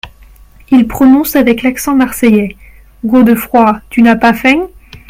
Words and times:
Il 0.71 0.87
prononce 0.87 1.35
avec 1.35 1.61
l’accent 1.61 1.93
marseillais. 1.95 2.57
"Godefroid, 3.05 3.81
tu 3.91 4.01
n’as 4.01 4.15
pas 4.15 4.33
faim? 4.33 4.67